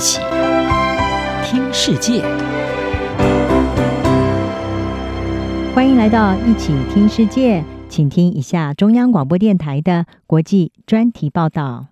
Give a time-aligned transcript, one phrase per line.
[0.00, 0.18] 起
[1.44, 2.22] 听世界，
[5.74, 11.88] 欢迎来到一起听世界，请听一下中央广播电台的国际专题报道。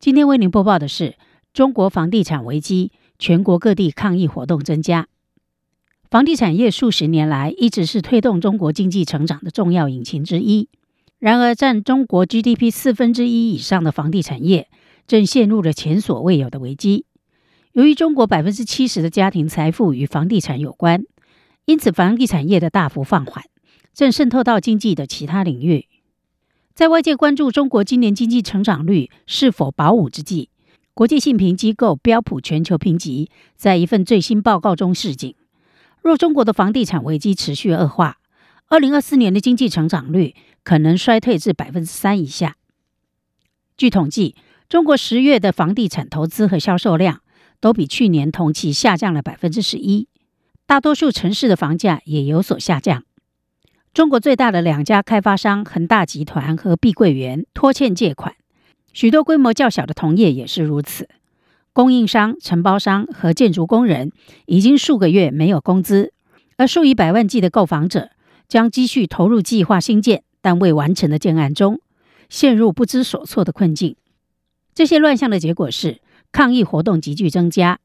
[0.00, 1.14] 今天为您播报的是
[1.52, 5.06] 中国房地产危机，全国各地抗议活动增加。
[6.10, 10.68] 房地产业数十年来一直是推动中国经济成长的重要引擎之一，
[11.20, 14.66] 然而占中国 GDP 四分之一以上的房地产业，
[15.06, 17.06] 正陷入了前所未有的危机。
[17.72, 21.04] 由于中国百分之七十的家庭财富与房地产有关，
[21.64, 23.42] 因此房地产业的大幅放缓，
[23.94, 25.88] 正渗透到经济的其他领域。
[26.74, 30.50] 在外界关注中国今年经济成长率是否保五之际，
[30.92, 35.34] 国际信评机构标普全球评级在一份最新报告中示警：
[36.02, 38.18] 若中国的房地产危机持续恶化，
[38.68, 42.58] 二零二四年的经济成长率可能衰退至百分之三以下。
[43.78, 44.36] 据统计，
[44.68, 47.22] 中国十月的房地产投资和销售量
[47.62, 50.08] 都比去年同期下降了百分之十一，
[50.66, 53.04] 大多数城市的房价也有所下降。
[53.94, 58.34] 中国最大的两家开发商恒大集团和碧桂园拖欠借款，
[58.92, 61.08] 许多规模较小的同业也是如此。
[61.72, 64.10] 供应商、承包商和建筑工人
[64.46, 66.12] 已经数个月没有工资，
[66.56, 68.10] 而数以百万计的购房者
[68.48, 71.80] 将积蓄投入计划新建但未完成的建案中，
[72.28, 73.94] 陷入不知所措的困境。
[74.74, 76.00] 这些乱象的结果是
[76.32, 77.78] 抗议活动急剧增加。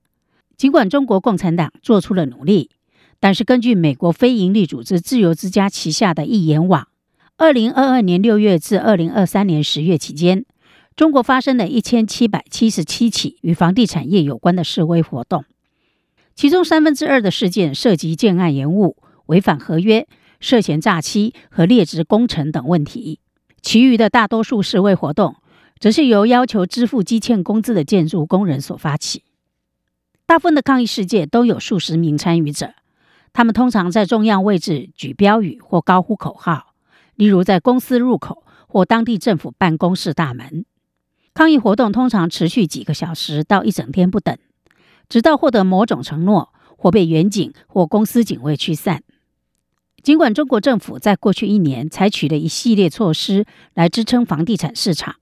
[0.55, 2.71] 尽管中国共产党做出了努力，
[3.19, 6.87] 但是根据美国非营利组织自由之家旗下的易言网，
[7.37, 10.45] 二零二二年六月至二零二三年十月期间，
[10.95, 15.45] 中国发生了一千七百七十七起与房地产业有关的示威活动，
[16.33, 20.07] 其中三分之二的事件涉及建案延误、违反合约、
[20.39, 23.19] 涉嫌诈欺和劣质工程等问题，
[23.61, 25.35] 其余的大多数示威活动，
[25.79, 29.23] 则是由要求支付积欠工资的建筑工人所发起。
[30.25, 32.73] 大部分的抗议事件都有数十名参与者，
[33.31, 36.73] 他们通常在重要位置举标语或高呼口号，
[37.15, 40.65] 例如在公司入口或当地政府办公室大门。
[41.33, 44.37] 抗议活动通常持续几个小时到一整天不等，
[45.07, 49.03] 直到获得某种承诺或被远警或公司警卫驱散。
[50.01, 55.17] 尽管中国政府在过去一年采取了一系列措施来支撑房地产市场。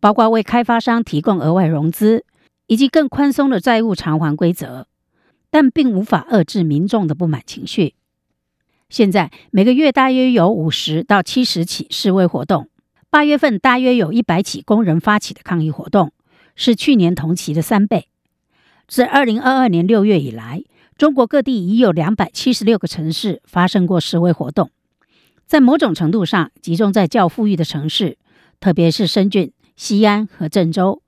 [0.00, 2.24] 包括为开发商提供额外融资，
[2.66, 4.86] 以及更宽松的债务偿还规则，
[5.50, 7.94] 但并无法遏制民众的不满情绪。
[8.88, 12.68] 现在每个月大约有五十到七十起示威活动，
[13.08, 16.12] 八月份大约有一百起工人发起的抗议活动，
[16.56, 18.08] 是去年同期的三倍。
[18.88, 20.64] 自二零二二年六月以来，
[20.96, 24.70] 中国各地已有两百七十六个城市发生过示威活动，
[25.46, 28.18] 在某种程度上集中在较富裕的城市，
[28.58, 29.52] 特别是深圳。
[29.80, 31.00] 西安和郑州，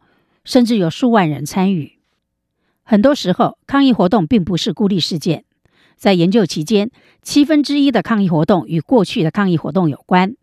[0.47, 1.99] 甚至有数万人参与。
[2.83, 5.45] 很多时候，抗议活动并不是孤立事件。
[5.95, 6.91] 在研究期间，
[7.21, 10.37] 七分之一的抗议活动与过去的抗议活动有关，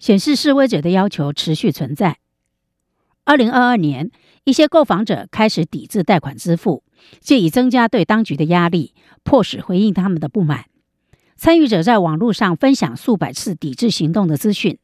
[0.00, 2.18] 显示示威者的要求持续存在。
[3.22, 4.10] 二零二二年，
[4.42, 6.82] 一些购房者开始抵制贷款支付，
[7.20, 10.64] 借以增加对当局的压力，迫使回应他们的不满。
[11.36, 14.80] 参与者在网络上分享数百次抵制行动的资讯。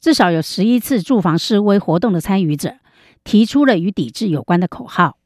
[0.00, 2.76] 至少有十一次住房示威活动的参与者
[3.24, 5.18] 提出了与抵制有关的口号。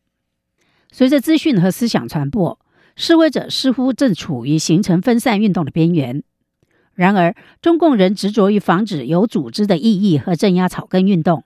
[0.90, 2.58] 随着资讯和思想传播，
[2.96, 6.22] 示威者似乎正处于形成分散运动的边缘。
[6.94, 11.44] 然而，中共仍执着于防止有组织的异议和镇压草根运动，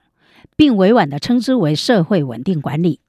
[0.57, 2.99] 并委婉地称之为社会稳定管理。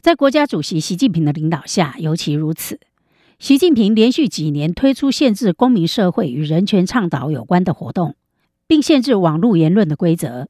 [0.00, 2.80] 在国家主席习近平的领导下，尤其如此。
[3.38, 8.16] 习近平连续几年推出限制公民社会与人权倡导有关的活动。
[8.66, 10.48] 并限制网络言论的规则。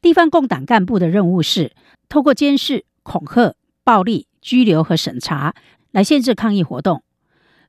[0.00, 1.72] 地方共党干部的任务是
[2.08, 5.54] 透过监视、恐吓、暴力、拘留和审查
[5.90, 7.02] 来限制抗议活动。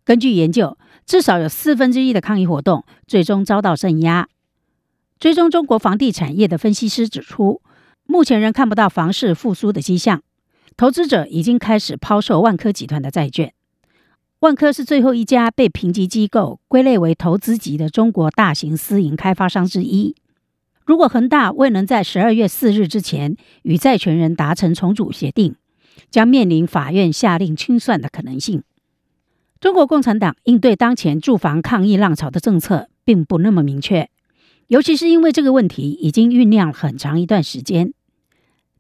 [0.04, 4.28] 根据研究，至少有四分之一的抗议活动最终遭到镇压。
[5.20, 7.62] 追踪中国房地产业的分析师指出，
[8.06, 10.22] 目前仍看不到房市复苏的迹象。
[10.78, 13.54] 投资者已经开始抛售万科集团的债券。
[14.42, 20.16] 万科是最后一家被评级机构归类为投资级的中国大型私营开发商之一。
[20.86, 25.56] 如果恒大未能在十二月四日之前与债权人达成重组协定，
[26.12, 28.62] 将面临法院下令清算的可能性。
[29.60, 34.08] 中国共产党应对当前住房抗议浪潮的政策并不那么明确，
[34.68, 37.92] 尤其是因为这个问题已经酝酿很长一段时间。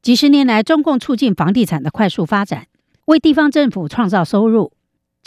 [0.04, 2.68] 几十年来，中共促进房地产的快速发展，
[3.06, 4.71] 为地方政府创造收入。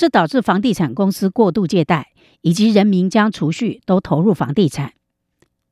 [0.01, 4.95] 这导致房地产公司过度借贷，以及人民将储蓄都投入房地产，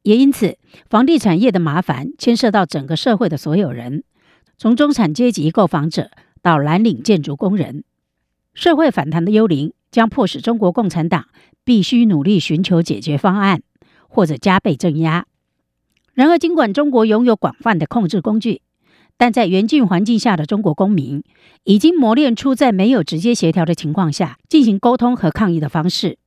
[0.03, 0.59] 也因此，
[0.91, 4.05] 房地产业的麻烦牵涉到整个社会的所有人，
[4.59, 6.11] 从中产阶级购房者
[6.43, 7.85] 到蓝领建筑工人。
[8.53, 11.29] 社会反弹的幽灵将迫使中国共产党
[11.65, 13.63] 必须努力寻求解决方案，
[14.11, 15.25] 或者加倍镇压。
[16.13, 18.61] 然而，尽管中国拥有广泛的控制工具，
[19.19, 21.23] 但在严峻环境下的中国公民
[21.65, 26.19] 已经磨练出在没有直接协调的情况下进行沟通和抗议的方式。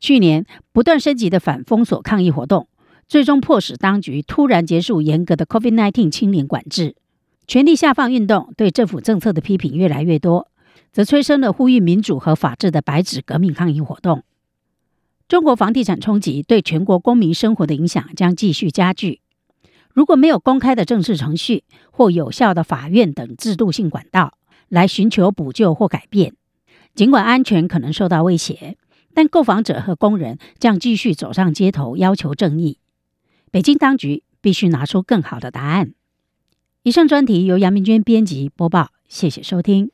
[0.00, 2.66] 去年不断升级的反封锁抗议活动，
[3.06, 6.96] 最终迫使当局突然结束严格的 COVID-19 清零管制。
[7.46, 10.48] 权力下放运动对政府政策的批评越来越多，
[10.92, 14.22] 则催生了呼吁民主和法治的白纸革命抗议活动。
[15.28, 19.20] 中国房地产冲击对全国公民生活的影响将继续加剧。
[20.00, 24.32] 如果没有公开的正式程序或有效的法院等制度性管道
[24.70, 26.32] 来寻求补救或改变，
[26.94, 28.78] 尽管安全可能受到威胁，
[29.12, 32.78] 但购房者和工人将继续走上街头要求正义。
[33.50, 35.92] 北京当局必须拿出更好的答案。
[36.82, 39.90] 以上专题由杨明娟编辑播报，谢谢收听。